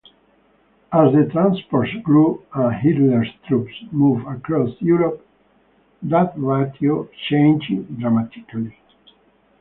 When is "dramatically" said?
7.99-8.73